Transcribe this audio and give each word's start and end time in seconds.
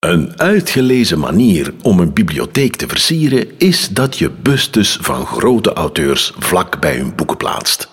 Een 0.00 0.40
uitgelezen 0.40 1.18
manier 1.18 1.74
om 1.82 2.00
een 2.00 2.12
bibliotheek 2.12 2.76
te 2.76 2.88
versieren 2.88 3.58
is 3.58 3.88
dat 3.88 4.18
je 4.18 4.30
bustes 4.30 4.98
van 5.00 5.26
grote 5.26 5.72
auteurs 5.72 6.32
vlak 6.38 6.80
bij 6.80 6.96
hun 6.96 7.14
boeken 7.14 7.36
plaatst. 7.36 7.88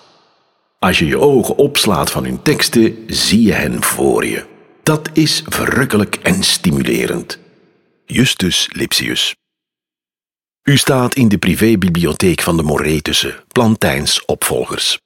Als 0.78 0.98
je 0.98 1.06
je 1.06 1.18
ogen 1.18 1.56
opslaat 1.56 2.10
van 2.10 2.24
hun 2.24 2.42
teksten, 2.42 3.04
zie 3.06 3.42
je 3.42 3.52
hen 3.52 3.82
voor 3.82 4.26
je. 4.26 4.46
Dat 4.82 5.10
is 5.12 5.42
verrukkelijk 5.46 6.14
en 6.14 6.42
stimulerend. 6.42 7.38
Justus 8.06 8.68
Lipsius. 8.72 9.34
U 10.62 10.76
staat 10.76 11.14
in 11.14 11.28
de 11.28 11.38
privébibliotheek 11.38 12.40
van 12.40 12.56
de 12.56 12.62
Moretussen, 12.62 13.34
Plantijns 13.48 14.24
opvolgers. 14.24 14.98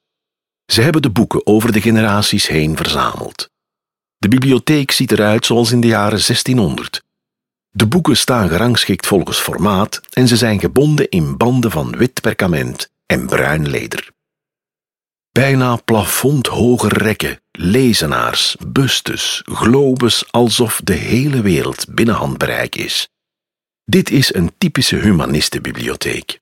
Ze 0.65 0.81
hebben 0.81 1.01
de 1.01 1.09
boeken 1.09 1.45
over 1.47 1.71
de 1.71 1.81
generaties 1.81 2.47
heen 2.47 2.77
verzameld. 2.77 3.51
De 4.23 4.29
bibliotheek 4.29 4.91
ziet 4.91 5.11
eruit 5.11 5.45
zoals 5.45 5.71
in 5.71 5.81
de 5.81 5.87
jaren 5.87 6.21
1600. 6.25 7.03
De 7.69 7.87
boeken 7.87 8.17
staan 8.17 8.49
gerangschikt 8.49 9.07
volgens 9.07 9.37
formaat 9.37 10.01
en 10.13 10.27
ze 10.27 10.37
zijn 10.37 10.59
gebonden 10.59 11.09
in 11.09 11.37
banden 11.37 11.71
van 11.71 11.97
wit 11.97 12.21
perkament 12.21 12.91
en 13.05 13.25
bruin 13.25 13.69
leder. 13.69 14.11
Bijna 15.31 15.75
plafondhoge 15.75 16.87
rekken, 16.87 17.41
lezenaars, 17.51 18.55
bustes, 18.67 19.41
globes, 19.45 20.31
alsof 20.31 20.81
de 20.83 20.93
hele 20.93 21.41
wereld 21.41 21.85
binnen 21.89 22.15
handbereik 22.15 22.75
is. 22.75 23.09
Dit 23.85 24.09
is 24.09 24.33
een 24.33 24.53
typische 24.57 24.95
humanistenbibliotheek. 24.95 26.39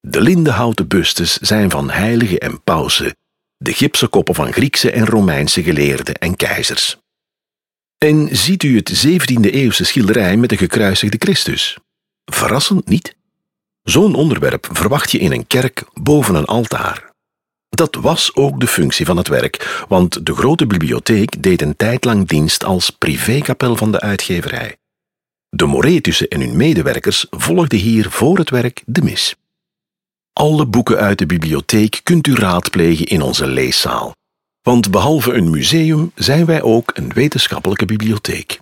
De 0.00 0.20
lindenhouten 0.20 0.88
bustes 0.88 1.36
zijn 1.36 1.70
van 1.70 1.90
heiligen 1.90 2.38
en 2.38 2.62
pausen, 2.62 3.16
de 3.56 3.72
gipsen 3.72 4.10
koppen 4.10 4.34
van 4.34 4.52
Griekse 4.52 4.90
en 4.90 5.06
Romeinse 5.06 5.62
geleerden 5.62 6.14
en 6.14 6.36
keizers. 6.36 6.96
En 7.98 8.28
ziet 8.36 8.62
u 8.62 8.76
het 8.76 9.06
17e-eeuwse 9.06 9.84
schilderij 9.84 10.36
met 10.36 10.48
de 10.48 10.56
gekruisigde 10.56 11.16
Christus? 11.18 11.78
Verrassend 12.24 12.88
niet? 12.88 13.16
Zo'n 13.82 14.14
onderwerp 14.14 14.68
verwacht 14.72 15.10
je 15.10 15.18
in 15.18 15.32
een 15.32 15.46
kerk 15.46 15.84
boven 15.94 16.34
een 16.34 16.44
altaar. 16.44 17.14
Dat 17.68 17.94
was 17.94 18.34
ook 18.34 18.60
de 18.60 18.66
functie 18.66 19.06
van 19.06 19.16
het 19.16 19.28
werk, 19.28 19.84
want 19.88 20.26
de 20.26 20.34
grote 20.34 20.66
bibliotheek 20.66 21.42
deed 21.42 21.62
een 21.62 21.76
tijd 21.76 22.04
lang 22.04 22.28
dienst 22.28 22.64
als 22.64 22.90
privékapel 22.90 23.76
van 23.76 23.92
de 23.92 24.00
uitgeverij. 24.00 24.76
De 25.48 25.66
Moretussen 25.66 26.28
en 26.28 26.40
hun 26.40 26.56
medewerkers 26.56 27.26
volgden 27.30 27.78
hier 27.78 28.10
voor 28.10 28.38
het 28.38 28.50
werk 28.50 28.82
de 28.86 29.02
mis. 29.02 29.34
Alle 30.32 30.66
boeken 30.66 30.98
uit 30.98 31.18
de 31.18 31.26
bibliotheek 31.26 32.00
kunt 32.02 32.26
u 32.26 32.34
raadplegen 32.34 33.06
in 33.06 33.22
onze 33.22 33.46
leeszaal. 33.46 34.15
Want 34.66 34.90
behalve 34.90 35.32
een 35.32 35.50
museum 35.50 36.12
zijn 36.14 36.46
wij 36.46 36.62
ook 36.62 36.90
een 36.94 37.12
wetenschappelijke 37.12 37.84
bibliotheek. 37.84 38.58